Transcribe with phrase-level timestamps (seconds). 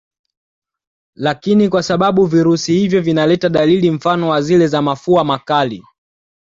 [1.15, 5.83] Lakini kwa sababu virusi hivyo vinaleta dalili mfano wa zile za mafua makali